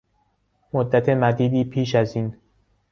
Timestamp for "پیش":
1.63-1.95